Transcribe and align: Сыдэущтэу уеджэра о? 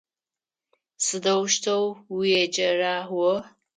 Сыдэущтэу 1.05 1.83
уеджэра 2.15 2.95
о? 3.27 3.27